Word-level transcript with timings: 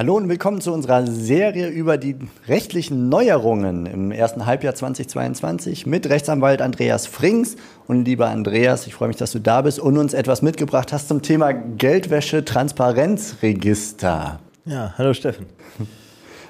Hallo 0.00 0.16
und 0.16 0.28
willkommen 0.30 0.62
zu 0.62 0.72
unserer 0.72 1.06
Serie 1.06 1.68
über 1.68 1.98
die 1.98 2.16
rechtlichen 2.48 3.10
Neuerungen 3.10 3.84
im 3.84 4.12
ersten 4.12 4.46
Halbjahr 4.46 4.74
2022 4.74 5.84
mit 5.84 6.08
Rechtsanwalt 6.08 6.62
Andreas 6.62 7.06
Frings. 7.06 7.56
Und 7.86 8.06
lieber 8.06 8.30
Andreas, 8.30 8.86
ich 8.86 8.94
freue 8.94 9.08
mich, 9.08 9.18
dass 9.18 9.32
du 9.32 9.40
da 9.40 9.60
bist 9.60 9.78
und 9.78 9.98
uns 9.98 10.14
etwas 10.14 10.40
mitgebracht 10.40 10.94
hast 10.94 11.08
zum 11.08 11.20
Thema 11.20 11.52
Geldwäsche-Transparenzregister. 11.52 14.40
Ja, 14.64 14.94
hallo 14.96 15.12
Steffen. 15.12 15.44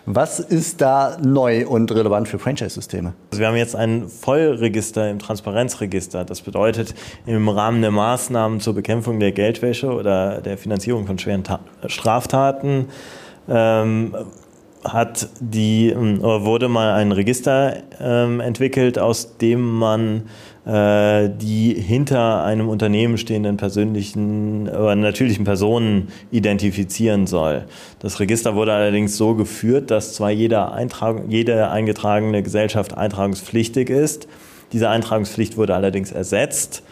Was 0.06 0.38
ist 0.38 0.80
da 0.80 1.18
neu 1.20 1.66
und 1.66 1.90
relevant 1.90 2.28
für 2.28 2.38
Franchise-Systeme? 2.38 3.14
Also 3.32 3.40
wir 3.40 3.48
haben 3.48 3.56
jetzt 3.56 3.74
ein 3.74 4.08
Vollregister 4.08 5.10
im 5.10 5.18
Transparenzregister. 5.18 6.24
Das 6.24 6.42
bedeutet, 6.42 6.94
im 7.26 7.48
Rahmen 7.48 7.82
der 7.82 7.90
Maßnahmen 7.90 8.60
zur 8.60 8.74
Bekämpfung 8.74 9.18
der 9.18 9.32
Geldwäsche 9.32 9.92
oder 9.92 10.40
der 10.40 10.56
Finanzierung 10.56 11.08
von 11.08 11.18
schweren 11.18 11.42
Ta 11.42 11.58
Straftaten 11.86 12.86
ähm, 13.50 14.14
hat 14.84 15.28
die, 15.40 15.90
ähm, 15.90 16.22
wurde 16.22 16.68
mal 16.68 16.94
ein 16.94 17.12
Register 17.12 17.82
ähm, 18.00 18.40
entwickelt, 18.40 18.98
aus 18.98 19.36
dem 19.36 19.60
man 19.60 20.22
äh, 20.64 21.28
die 21.28 21.74
hinter 21.74 22.44
einem 22.44 22.68
Unternehmen 22.68 23.18
stehenden 23.18 23.56
persönlichen 23.56 24.68
oder 24.68 24.94
natürlichen 24.94 25.44
Personen 25.44 26.08
identifizieren 26.30 27.26
soll. 27.26 27.64
Das 27.98 28.20
Register 28.20 28.54
wurde 28.54 28.72
allerdings 28.72 29.16
so 29.16 29.34
geführt, 29.34 29.90
dass 29.90 30.14
zwar 30.14 30.30
jeder 30.30 30.72
Eintrag, 30.72 31.24
jede 31.28 31.70
eingetragene 31.70 32.42
Gesellschaft 32.42 32.96
eintragungspflichtig 32.96 33.90
ist. 33.90 34.28
Diese 34.72 34.88
Eintragungspflicht 34.88 35.56
wurde 35.56 35.74
allerdings 35.74 36.12
ersetzt, 36.12 36.82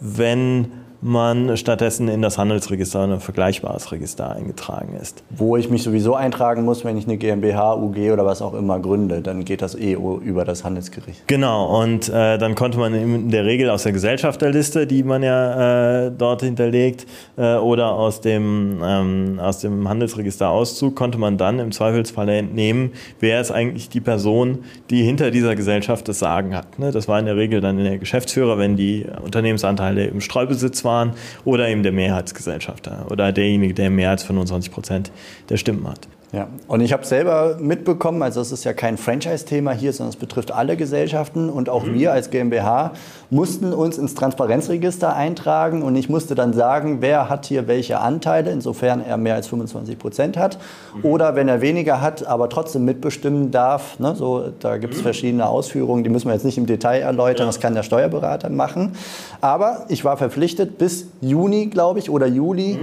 wenn 0.00 0.72
man 1.00 1.56
stattdessen 1.56 2.08
in 2.08 2.22
das 2.22 2.38
Handelsregister 2.38 3.02
ein 3.02 3.20
vergleichbares 3.20 3.92
Register 3.92 4.30
eingetragen 4.30 4.96
ist. 5.00 5.22
Wo 5.30 5.56
ich 5.56 5.70
mich 5.70 5.82
sowieso 5.82 6.14
eintragen 6.14 6.64
muss, 6.64 6.84
wenn 6.84 6.96
ich 6.96 7.06
eine 7.06 7.16
GmbH, 7.16 7.74
UG 7.76 8.10
oder 8.12 8.26
was 8.26 8.42
auch 8.42 8.54
immer 8.54 8.80
gründe, 8.80 9.20
dann 9.20 9.44
geht 9.44 9.62
das 9.62 9.74
eh 9.74 9.92
über 9.92 10.44
das 10.44 10.64
Handelsgericht. 10.64 11.26
Genau, 11.28 11.80
und 11.80 12.08
äh, 12.08 12.38
dann 12.38 12.54
konnte 12.54 12.78
man 12.78 12.94
in 12.94 13.30
der 13.30 13.44
Regel 13.44 13.70
aus 13.70 13.84
der 13.84 13.92
Gesellschafterliste, 13.92 14.86
die 14.86 15.04
man 15.04 15.22
ja 15.22 16.06
äh, 16.06 16.10
dort 16.10 16.42
hinterlegt, 16.42 17.06
äh, 17.36 17.56
oder 17.56 17.92
aus 17.92 18.20
dem, 18.20 18.80
ähm, 18.84 19.40
aus 19.40 19.60
dem 19.60 19.88
Handelsregisterauszug, 19.88 20.96
konnte 20.96 21.18
man 21.18 21.36
dann 21.38 21.60
im 21.60 21.70
Zweifelsfall 21.70 22.28
entnehmen, 22.28 22.92
wer 23.20 23.40
ist 23.40 23.52
eigentlich 23.52 23.88
die 23.88 24.00
Person, 24.00 24.64
die 24.90 25.02
hinter 25.02 25.30
dieser 25.30 25.54
Gesellschaft 25.54 26.08
das 26.08 26.18
Sagen 26.18 26.56
hat. 26.56 26.78
Ne? 26.78 26.90
Das 26.90 27.06
war 27.06 27.18
in 27.20 27.26
der 27.26 27.36
Regel 27.36 27.60
dann 27.60 27.76
der 27.78 27.98
Geschäftsführer, 27.98 28.58
wenn 28.58 28.76
die 28.76 29.06
Unternehmensanteile 29.22 30.06
im 30.06 30.20
Streubesitz 30.20 30.84
waren 30.84 30.87
waren 30.88 31.12
oder 31.44 31.68
eben 31.68 31.82
der 31.82 31.92
Mehrheitsgesellschafter 31.92 33.06
oder 33.10 33.30
derjenige, 33.30 33.74
der 33.74 33.90
mehr 33.90 34.10
als 34.10 34.24
25 34.24 34.72
Prozent 34.72 35.12
der 35.48 35.58
Stimmen 35.58 35.86
hat. 35.86 36.08
Ja, 36.30 36.48
und 36.66 36.82
ich 36.82 36.92
habe 36.92 37.06
selber 37.06 37.56
mitbekommen, 37.58 38.22
also 38.22 38.42
es 38.42 38.52
ist 38.52 38.64
ja 38.64 38.74
kein 38.74 38.98
Franchise-Thema 38.98 39.72
hier, 39.72 39.94
sondern 39.94 40.10
es 40.10 40.16
betrifft 40.16 40.52
alle 40.52 40.76
Gesellschaften 40.76 41.48
und 41.48 41.70
auch 41.70 41.84
mhm. 41.84 41.94
wir 41.94 42.12
als 42.12 42.28
GmbH 42.28 42.92
mussten 43.30 43.72
uns 43.72 43.96
ins 43.96 44.14
Transparenzregister 44.14 45.16
eintragen 45.16 45.82
und 45.82 45.96
ich 45.96 46.10
musste 46.10 46.34
dann 46.34 46.52
sagen, 46.52 46.98
wer 47.00 47.30
hat 47.30 47.46
hier 47.46 47.66
welche 47.66 48.00
Anteile, 48.00 48.50
insofern 48.50 49.02
er 49.02 49.16
mehr 49.16 49.36
als 49.36 49.46
25 49.46 49.98
Prozent 49.98 50.36
hat 50.36 50.58
mhm. 50.96 51.04
oder 51.06 51.34
wenn 51.34 51.48
er 51.48 51.62
weniger 51.62 52.02
hat, 52.02 52.26
aber 52.26 52.50
trotzdem 52.50 52.84
mitbestimmen 52.84 53.50
darf. 53.50 53.98
Ne, 53.98 54.14
so, 54.14 54.52
da 54.60 54.76
gibt 54.76 54.92
es 54.92 55.00
mhm. 55.00 55.04
verschiedene 55.04 55.46
Ausführungen, 55.46 56.04
die 56.04 56.10
müssen 56.10 56.26
wir 56.26 56.34
jetzt 56.34 56.44
nicht 56.44 56.58
im 56.58 56.66
Detail 56.66 57.00
erläutern, 57.00 57.46
ja. 57.46 57.46
das 57.46 57.58
kann 57.58 57.72
der 57.72 57.82
Steuerberater 57.84 58.50
machen. 58.50 58.96
Aber 59.40 59.86
ich 59.88 60.04
war 60.04 60.18
verpflichtet 60.18 60.76
bis 60.76 61.06
Juni, 61.22 61.68
glaube 61.68 62.00
ich, 62.00 62.10
oder 62.10 62.26
Juli. 62.26 62.78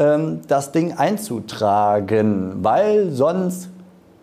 Ähm, 0.00 0.40
das 0.48 0.72
Ding 0.72 0.94
einzutragen, 0.94 2.64
weil 2.64 3.10
sonst 3.10 3.68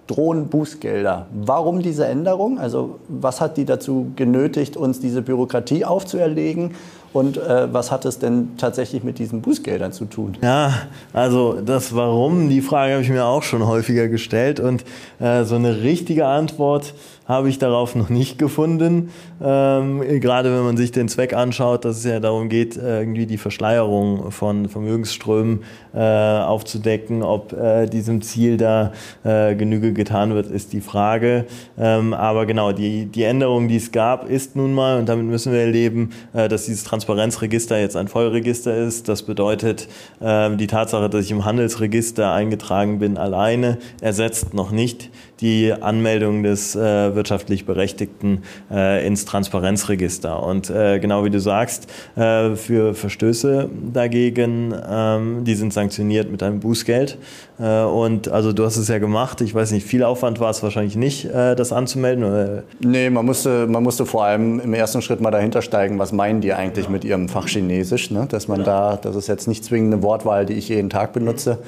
drohen 0.07 0.47
Bußgelder. 0.47 1.27
Warum 1.31 1.83
diese 1.83 2.07
Änderung? 2.07 2.59
Also 2.59 2.97
was 3.07 3.41
hat 3.41 3.57
die 3.57 3.65
dazu 3.65 4.11
genötigt, 4.15 4.75
uns 4.75 4.99
diese 4.99 5.21
Bürokratie 5.21 5.85
aufzuerlegen? 5.85 6.73
Und 7.17 7.37
äh, 7.37 7.73
was 7.73 7.91
hat 7.91 8.05
es 8.05 8.19
denn 8.19 8.49
tatsächlich 8.57 9.03
mit 9.03 9.17
diesen 9.17 9.41
Bußgeldern 9.41 9.91
zu 9.91 10.05
tun? 10.05 10.37
Ja, 10.43 10.71
also 11.13 11.59
das 11.65 11.95
Warum, 11.95 12.47
die 12.47 12.61
Frage 12.61 12.93
habe 12.93 13.01
ich 13.01 13.09
mir 13.09 13.25
auch 13.25 13.41
schon 13.41 13.65
häufiger 13.65 14.07
gestellt. 14.07 14.59
Und 14.59 14.85
äh, 15.19 15.43
so 15.43 15.55
eine 15.55 15.81
richtige 15.81 16.27
Antwort 16.27 16.93
habe 17.27 17.49
ich 17.49 17.59
darauf 17.59 17.95
noch 17.95 18.09
nicht 18.09 18.37
gefunden. 18.37 19.09
Ähm, 19.43 20.01
gerade 20.21 20.53
wenn 20.55 20.63
man 20.63 20.77
sich 20.77 20.91
den 20.91 21.09
Zweck 21.09 21.33
anschaut, 21.33 21.83
dass 21.83 21.97
es 21.97 22.05
ja 22.05 22.19
darum 22.19 22.47
geht, 22.47 22.77
irgendwie 22.77 23.25
die 23.25 23.37
Verschleierung 23.37 24.31
von 24.31 24.69
Vermögensströmen 24.69 25.63
äh, 25.93 25.99
aufzudecken. 25.99 27.23
Ob 27.23 27.51
äh, 27.51 27.87
diesem 27.87 28.21
Ziel 28.21 28.55
da 28.55 28.93
äh, 29.23 29.55
Genüge 29.55 29.91
getan 29.91 30.35
wird, 30.35 30.47
ist 30.47 30.71
die 30.71 30.79
Frage. 30.79 31.45
Ähm, 31.77 32.13
aber 32.13 32.45
genau, 32.45 32.71
die, 32.71 33.07
die 33.07 33.23
Änderung, 33.23 33.67
die 33.67 33.77
es 33.77 33.91
gab, 33.91 34.29
ist 34.29 34.55
nun 34.55 34.73
mal, 34.73 34.99
und 34.99 35.09
damit 35.09 35.25
müssen 35.25 35.51
wir 35.51 35.65
leben, 35.65 36.11
äh, 36.33 36.47
dass 36.47 36.65
dieses 36.65 36.85
Transparenzregister 37.07 37.79
jetzt 37.79 37.95
ein 37.95 38.09
Vollregister 38.09 38.75
ist. 38.75 39.07
Das 39.07 39.23
bedeutet, 39.23 39.87
ähm, 40.21 40.57
die 40.57 40.67
Tatsache, 40.67 41.09
dass 41.09 41.23
ich 41.23 41.31
im 41.31 41.45
Handelsregister 41.45 42.33
eingetragen 42.33 42.99
bin, 42.99 43.17
alleine 43.17 43.77
ersetzt 44.01 44.53
noch 44.53 44.71
nicht 44.71 45.09
die 45.39 45.71
Anmeldung 45.71 46.43
des 46.43 46.75
äh, 46.75 47.15
wirtschaftlich 47.15 47.65
Berechtigten 47.65 48.43
äh, 48.71 49.05
ins 49.05 49.25
Transparenzregister. 49.25 50.43
Und 50.43 50.69
äh, 50.69 50.99
genau 50.99 51.23
wie 51.23 51.29
du 51.29 51.39
sagst, 51.39 51.87
für 52.15 52.93
Verstöße 52.93 53.69
dagegen, 53.93 54.73
ähm, 54.89 55.43
die 55.43 55.55
sind 55.55 55.73
sanktioniert 55.73 56.31
mit 56.31 56.41
einem 56.43 56.59
Bußgeld. 56.59 57.17
Und 57.57 58.27
also 58.27 58.53
du 58.53 58.65
hast 58.65 58.77
es 58.77 58.87
ja 58.87 58.99
gemacht. 58.99 59.41
Ich 59.41 59.53
weiß 59.53 59.71
nicht, 59.71 59.85
viel 59.85 60.03
Aufwand 60.03 60.39
war 60.39 60.51
es 60.51 60.61
wahrscheinlich 60.61 60.95
nicht, 60.95 61.27
das 61.33 61.71
anzumelden. 61.71 62.63
Nee, 62.81 63.09
man 63.09 63.25
musste, 63.25 63.65
man 63.65 63.81
musste 63.81 64.05
vor 64.05 64.25
allem 64.25 64.59
im 64.59 64.73
ersten 64.75 65.01
Schritt 65.01 65.21
mal 65.21 65.31
dahinter 65.31 65.63
steigen, 65.63 65.97
was 65.97 66.11
meinen 66.11 66.41
die 66.41 66.53
eigentlich 66.53 66.85
ja. 66.85 66.91
mit 66.91 66.96
ihrem 67.03 67.29
Fach 67.29 67.47
Chinesisch. 67.47 68.11
Ne? 68.11 68.27
Dass 68.29 68.47
man 68.47 68.59
ja. 68.59 68.65
da, 68.65 68.95
das 68.97 69.15
ist 69.15 69.27
jetzt 69.27 69.47
nicht 69.47 69.63
zwingend 69.63 69.93
eine 69.93 70.03
Wortwahl, 70.03 70.45
die 70.45 70.53
ich 70.53 70.69
jeden 70.69 70.89
Tag 70.89 71.13
benutze 71.13 71.59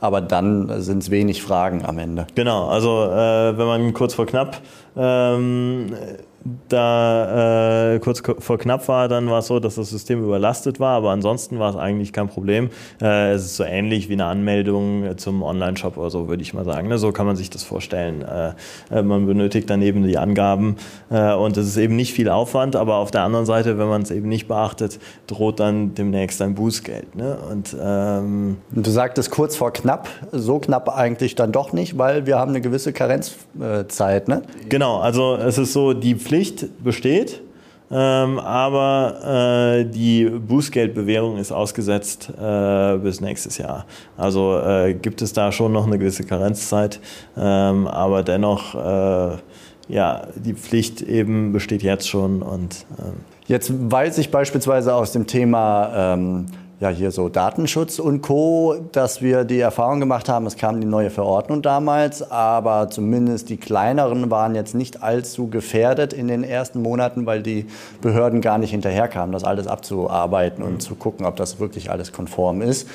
aber 0.00 0.20
dann 0.20 0.82
sind 0.82 1.02
es 1.02 1.10
wenig 1.10 1.42
Fragen 1.42 1.84
am 1.84 1.98
Ende. 1.98 2.26
Genau, 2.34 2.68
also 2.68 3.04
äh, 3.04 3.56
wenn 3.56 3.66
man 3.66 3.94
kurz 3.94 4.14
vor 4.14 4.26
knapp 4.26 4.58
ähm, 4.96 5.94
da 6.68 7.85
äh, 7.96 8.00
kurz 8.00 8.22
vor 8.38 8.58
knapp 8.58 8.86
war, 8.88 9.08
dann 9.08 9.28
war 9.28 9.40
es 9.40 9.46
so, 9.46 9.60
dass 9.60 9.76
das 9.76 9.90
System 9.90 10.22
überlastet 10.22 10.80
war, 10.80 10.96
aber 10.96 11.10
ansonsten 11.10 11.58
war 11.58 11.70
es 11.70 11.76
eigentlich 11.76 12.12
kein 12.12 12.28
Problem. 12.28 12.70
Äh, 13.00 13.32
es 13.32 13.44
ist 13.44 13.56
so 13.56 13.64
ähnlich 13.64 14.08
wie 14.08 14.14
eine 14.14 14.26
Anmeldung 14.26 15.16
zum 15.16 15.42
Online-Shop 15.42 15.96
oder 15.96 16.10
so, 16.10 16.28
würde 16.28 16.42
ich 16.42 16.54
mal 16.54 16.64
sagen. 16.64 16.88
Ne? 16.88 16.98
So 16.98 17.12
kann 17.12 17.26
man 17.26 17.36
sich 17.36 17.50
das 17.50 17.64
vorstellen. 17.64 18.22
Äh, 18.22 18.52
äh 18.90 19.02
man 19.02 19.26
benötigt 19.26 19.70
dann 19.70 19.82
eben 19.82 20.02
die 20.04 20.18
Angaben 20.18 20.76
äh, 21.10 21.32
und 21.34 21.56
es 21.56 21.66
ist 21.66 21.76
eben 21.76 21.96
nicht 21.96 22.12
viel 22.12 22.28
Aufwand, 22.28 22.76
aber 22.76 22.96
auf 22.96 23.10
der 23.10 23.22
anderen 23.22 23.46
Seite, 23.46 23.78
wenn 23.78 23.88
man 23.88 24.02
es 24.02 24.10
eben 24.10 24.28
nicht 24.28 24.48
beachtet, 24.48 24.98
droht 25.26 25.60
dann 25.60 25.94
demnächst 25.94 26.40
ein 26.42 26.54
Bußgeld. 26.54 27.14
Ne? 27.14 27.38
Und, 27.50 27.76
ähm 27.80 28.56
du 28.70 28.90
sagtest 28.90 29.30
kurz 29.30 29.56
vor 29.56 29.72
knapp, 29.72 30.08
so 30.32 30.58
knapp 30.58 30.88
eigentlich 30.96 31.34
dann 31.34 31.52
doch 31.52 31.72
nicht, 31.72 31.98
weil 31.98 32.26
wir 32.26 32.38
haben 32.38 32.50
eine 32.50 32.60
gewisse 32.60 32.92
Karenzzeit. 32.92 34.28
Ne? 34.28 34.42
Genau, 34.68 34.98
also 34.98 35.36
es 35.36 35.58
ist 35.58 35.72
so, 35.72 35.92
die 35.92 36.14
Pflicht 36.14 36.82
besteht, 36.82 37.40
ähm, 37.90 38.38
aber 38.38 39.80
äh, 39.80 39.84
die 39.84 40.24
Bußgeldbewährung 40.26 41.38
ist 41.38 41.52
ausgesetzt 41.52 42.30
äh, 42.30 42.96
bis 42.98 43.20
nächstes 43.20 43.58
Jahr. 43.58 43.86
Also 44.16 44.58
äh, 44.58 44.94
gibt 44.94 45.22
es 45.22 45.32
da 45.32 45.52
schon 45.52 45.72
noch 45.72 45.86
eine 45.86 45.98
gewisse 45.98 46.24
Karenzzeit, 46.24 47.00
ähm, 47.36 47.86
aber 47.86 48.22
dennoch, 48.22 48.74
äh, 48.74 49.36
ja, 49.88 50.26
die 50.34 50.54
Pflicht 50.54 51.02
eben 51.02 51.52
besteht 51.52 51.82
jetzt 51.82 52.08
schon 52.08 52.42
und 52.42 52.86
ähm 52.98 53.14
Jetzt 53.48 53.72
weiß 53.72 54.18
ich 54.18 54.32
beispielsweise 54.32 54.92
aus 54.92 55.12
dem 55.12 55.28
Thema 55.28 56.14
ähm, 56.14 56.46
ja 56.80 56.90
hier 56.90 57.10
so 57.10 57.28
Datenschutz 57.28 57.98
und 57.98 58.20
Co., 58.20 58.76
dass 58.92 59.22
wir 59.22 59.44
die 59.44 59.60
Erfahrung 59.60 60.00
gemacht 60.00 60.28
haben, 60.28 60.46
es 60.46 60.56
kam 60.56 60.80
die 60.80 60.86
neue 60.86 61.10
Verordnung 61.10 61.62
damals, 61.62 62.30
aber 62.30 62.90
zumindest 62.90 63.48
die 63.48 63.56
kleineren 63.56 64.30
waren 64.30 64.54
jetzt 64.54 64.74
nicht 64.74 65.02
allzu 65.02 65.48
gefährdet 65.48 66.12
in 66.12 66.28
den 66.28 66.44
ersten 66.44 66.82
Monaten, 66.82 67.24
weil 67.24 67.42
die 67.42 67.66
Behörden 68.02 68.40
gar 68.42 68.58
nicht 68.58 68.70
hinterherkamen, 68.72 69.32
das 69.32 69.44
alles 69.44 69.66
abzuarbeiten 69.66 70.62
und 70.62 70.82
zu 70.82 70.94
gucken, 70.96 71.24
ob 71.24 71.36
das 71.36 71.60
wirklich 71.60 71.90
alles 71.90 72.12
konform 72.12 72.60
ist. 72.60 72.88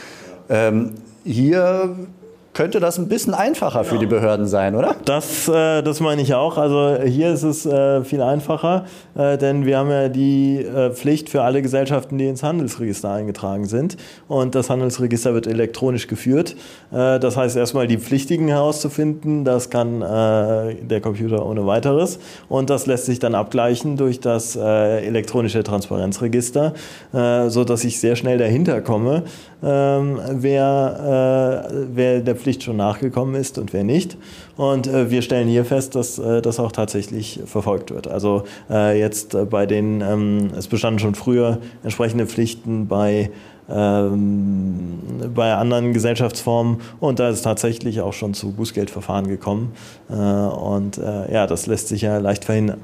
Ähm, 0.49 0.95
hier 1.23 1.95
könnte 2.53 2.79
das 2.81 2.97
ein 2.97 3.07
bisschen 3.07 3.33
einfacher 3.33 3.83
für 3.83 3.97
die 3.97 4.05
Behörden 4.05 4.45
sein, 4.45 4.75
oder? 4.75 4.95
Das, 5.05 5.47
äh, 5.47 5.81
das 5.81 6.01
meine 6.01 6.21
ich 6.21 6.33
auch. 6.33 6.57
Also 6.57 6.97
hier 7.03 7.31
ist 7.31 7.43
es 7.43 7.65
äh, 7.65 8.03
viel 8.03 8.21
einfacher, 8.21 8.85
äh, 9.15 9.37
denn 9.37 9.65
wir 9.65 9.77
haben 9.77 9.89
ja 9.89 10.09
die 10.09 10.57
äh, 10.57 10.91
Pflicht 10.91 11.29
für 11.29 11.43
alle 11.43 11.61
Gesellschaften, 11.61 12.17
die 12.17 12.27
ins 12.27 12.43
Handelsregister 12.43 13.09
eingetragen 13.09 13.65
sind. 13.65 13.95
Und 14.27 14.53
das 14.55 14.69
Handelsregister 14.69 15.33
wird 15.33 15.47
elektronisch 15.47 16.07
geführt. 16.07 16.55
Äh, 16.91 17.19
das 17.19 17.37
heißt 17.37 17.55
erstmal 17.55 17.87
die 17.87 17.97
Pflichtigen 17.97 18.49
herauszufinden, 18.49 19.45
das 19.45 19.69
kann 19.69 20.01
äh, 20.01 20.75
der 20.75 20.99
Computer 21.01 21.45
ohne 21.45 21.65
weiteres. 21.65 22.19
Und 22.49 22.69
das 22.69 22.85
lässt 22.85 23.05
sich 23.05 23.19
dann 23.19 23.33
abgleichen 23.33 23.95
durch 23.95 24.19
das 24.19 24.55
elektronische 24.55 25.63
Transparenzregister, 25.63 26.73
äh, 27.13 27.49
sodass 27.49 27.83
ich 27.85 27.99
sehr 27.99 28.15
schnell 28.15 28.37
dahinter 28.37 28.81
komme, 28.81 29.23
ähm, 29.63 30.19
wer, 30.31 31.67
wer 31.93 32.19
der 32.21 32.35
Pflicht 32.41 32.63
schon 32.63 32.77
nachgekommen 32.77 33.35
ist 33.35 33.57
und 33.57 33.73
wer 33.73 33.83
nicht. 33.83 34.17
Und 34.57 34.87
äh, 34.87 35.09
wir 35.09 35.21
stellen 35.21 35.47
hier 35.47 35.65
fest, 35.65 35.95
dass 35.95 36.19
äh, 36.19 36.41
das 36.41 36.59
auch 36.59 36.71
tatsächlich 36.71 37.39
verfolgt 37.45 37.91
wird. 37.91 38.07
Also 38.07 38.43
äh, 38.69 38.99
jetzt 38.99 39.33
äh, 39.33 39.45
bei 39.45 39.65
den, 39.65 40.01
ähm, 40.01 40.51
es 40.57 40.67
bestanden 40.67 40.99
schon 40.99 41.15
früher 41.15 41.59
entsprechende 41.83 42.27
Pflichten 42.27 42.87
bei 42.87 43.31
ähm, 43.73 44.99
bei 45.33 45.53
anderen 45.53 45.93
Gesellschaftsformen 45.93 46.81
und 46.99 47.19
da 47.19 47.29
ist 47.29 47.43
tatsächlich 47.43 48.01
auch 48.01 48.13
schon 48.13 48.33
zu 48.33 48.51
Bußgeldverfahren 48.51 49.27
gekommen 49.27 49.73
äh, 50.09 50.13
und 50.13 50.97
äh, 50.97 51.31
ja, 51.31 51.47
das 51.47 51.67
lässt 51.67 51.87
sich 51.87 52.01
ja 52.01 52.17
leicht 52.17 52.45
verhindern. 52.45 52.81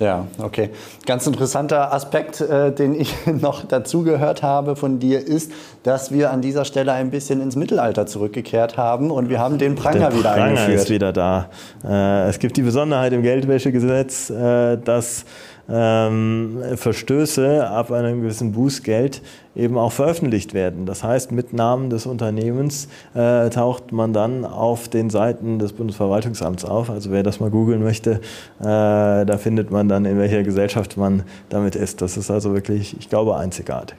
Ja, 0.00 0.26
okay. 0.38 0.70
Ganz 1.06 1.26
interessanter 1.26 1.92
Aspekt, 1.92 2.40
äh, 2.40 2.72
den 2.72 2.98
ich 2.98 3.14
noch 3.40 3.64
dazu 3.64 4.02
gehört 4.02 4.42
habe 4.42 4.74
von 4.76 4.98
dir, 4.98 5.24
ist, 5.24 5.52
dass 5.84 6.10
wir 6.10 6.30
an 6.32 6.42
dieser 6.42 6.64
Stelle 6.64 6.92
ein 6.92 7.10
bisschen 7.10 7.40
ins 7.40 7.54
Mittelalter 7.54 8.06
zurückgekehrt 8.06 8.76
haben 8.76 9.10
und 9.10 9.28
wir 9.28 9.38
haben 9.38 9.58
den 9.58 9.76
Pranger 9.76 10.10
Der 10.10 10.18
wieder 10.18 10.30
Pranger 10.32 10.44
eingeführt. 10.44 10.80
ist 10.80 10.90
wieder 10.90 11.12
da. 11.12 11.48
Äh, 11.84 12.28
es 12.28 12.38
gibt 12.38 12.56
die 12.56 12.62
Besonderheit 12.62 13.12
im 13.12 13.22
Geldwäschegesetz, 13.22 14.30
äh, 14.30 14.76
dass 14.78 15.24
ähm, 15.68 16.62
Verstöße 16.74 17.66
ab 17.66 17.90
einem 17.90 18.22
gewissen 18.22 18.52
Bußgeld 18.52 19.22
eben 19.56 19.78
auch 19.78 19.92
veröffentlicht 19.92 20.52
werden. 20.52 20.84
Das 20.86 21.04
heißt, 21.04 21.32
mit 21.32 21.52
Namen 21.52 21.90
des 21.90 22.06
Unternehmens 22.06 22.88
äh, 23.14 23.48
taucht 23.50 23.92
man 23.92 24.12
dann 24.12 24.44
auf 24.44 24.88
den 24.88 25.10
Seiten 25.10 25.58
des 25.58 25.72
Bundesverwaltungsamts 25.72 26.64
auf. 26.64 26.90
Also 26.90 27.10
wer 27.10 27.22
das 27.22 27.40
mal 27.40 27.50
googeln 27.50 27.82
möchte, 27.82 28.20
äh, 28.60 28.64
da 28.64 29.38
findet 29.38 29.70
man 29.70 29.88
dann, 29.88 30.04
in 30.04 30.18
welcher 30.18 30.42
Gesellschaft 30.42 30.96
man 30.96 31.22
damit 31.48 31.76
ist. 31.76 32.02
Das 32.02 32.16
ist 32.16 32.30
also 32.30 32.52
wirklich, 32.52 32.96
ich 32.98 33.08
glaube, 33.08 33.36
einzigartig. 33.36 33.96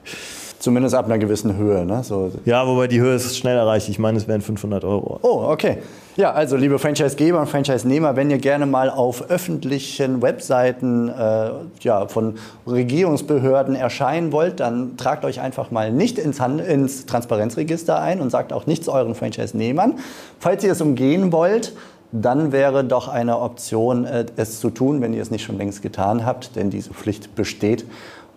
Zumindest 0.66 0.96
ab 0.96 1.04
einer 1.04 1.18
gewissen 1.18 1.56
Höhe. 1.56 1.86
Ne? 1.86 2.02
So. 2.02 2.32
Ja, 2.44 2.66
wobei 2.66 2.88
die 2.88 2.98
Höhe 2.98 3.14
ist 3.14 3.38
schnell 3.38 3.56
erreicht. 3.56 3.88
Ich 3.88 4.00
meine, 4.00 4.18
es 4.18 4.26
wären 4.26 4.40
500 4.40 4.82
Euro. 4.82 5.20
Oh, 5.22 5.44
okay. 5.48 5.78
Ja, 6.16 6.32
also 6.32 6.56
liebe 6.56 6.80
Franchisegeber 6.80 7.38
und 7.40 7.46
Franchise-Nehmer, 7.46 8.16
wenn 8.16 8.32
ihr 8.32 8.38
gerne 8.38 8.66
mal 8.66 8.90
auf 8.90 9.30
öffentlichen 9.30 10.22
Webseiten 10.22 11.08
äh, 11.08 11.50
ja, 11.82 12.08
von 12.08 12.34
Regierungsbehörden 12.66 13.76
erscheinen 13.76 14.32
wollt, 14.32 14.58
dann 14.58 14.96
tragt 14.96 15.24
euch 15.24 15.40
einfach 15.40 15.70
mal 15.70 15.92
nicht 15.92 16.18
ins, 16.18 16.40
Hand 16.40 16.60
ins 16.60 17.06
Transparenzregister 17.06 18.00
ein 18.00 18.20
und 18.20 18.30
sagt 18.30 18.52
auch 18.52 18.66
nichts 18.66 18.88
euren 18.88 19.14
Franchise-Nehmern. 19.14 20.00
Falls 20.40 20.64
ihr 20.64 20.72
es 20.72 20.80
umgehen 20.80 21.30
wollt, 21.30 21.74
dann 22.10 22.50
wäre 22.50 22.82
doch 22.82 23.06
eine 23.06 23.38
Option, 23.38 24.04
äh, 24.04 24.26
es 24.34 24.58
zu 24.58 24.70
tun, 24.70 25.00
wenn 25.00 25.14
ihr 25.14 25.22
es 25.22 25.30
nicht 25.30 25.44
schon 25.44 25.58
längst 25.58 25.80
getan 25.82 26.26
habt, 26.26 26.56
denn 26.56 26.70
diese 26.70 26.92
Pflicht 26.92 27.36
besteht. 27.36 27.84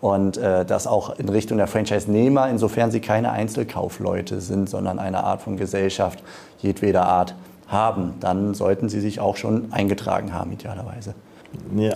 Und 0.02 0.38
äh, 0.38 0.66
das 0.66 0.88
auch 0.88 1.18
in 1.20 1.28
Richtung 1.28 1.58
der 1.58 1.68
Franchise-Nehmer, 1.68 2.50
insofern 2.50 2.90
sie 2.90 3.02
keine 3.02 3.32
Einzelkaufleute 3.32 4.40
sind, 4.40 4.70
sondern 4.70 4.98
eine 4.98 5.24
Art 5.24 5.42
von 5.42 5.58
Gesellschaft 5.58 6.24
jedweder 6.60 7.06
Art 7.06 7.36
haben. 7.68 8.14
Dann 8.20 8.54
sollten 8.54 8.88
sie 8.90 9.02
sich 9.02 9.20
auch 9.20 9.36
schon 9.36 9.72
eingetragen 9.72 10.34
haben, 10.34 10.52
idealerweise. 10.54 11.16
Ja. 11.76 11.94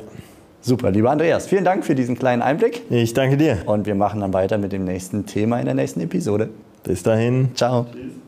Super, 0.61 0.91
lieber 0.91 1.11
Andreas, 1.11 1.47
vielen 1.47 1.65
Dank 1.65 1.85
für 1.85 1.93
diesen 1.93 2.17
kleinen 2.17 2.41
Einblick. 2.41 2.83
Ich 2.89 3.13
danke 3.13 3.35
dir. 3.35 3.57
Und 3.65 3.85
wir 3.85 3.95
machen 3.95 4.21
dann 4.21 4.33
weiter 4.33 4.57
mit 4.57 4.71
dem 4.71 4.85
nächsten 4.85 5.25
Thema 5.25 5.59
in 5.59 5.65
der 5.65 5.75
nächsten 5.75 5.99
Episode. 5.99 6.49
Bis 6.83 7.03
dahin. 7.03 7.51
Ciao. 7.55 7.85
Tschüss. 7.91 8.22